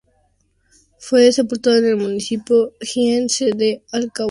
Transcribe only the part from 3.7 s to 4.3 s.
Alcaudete.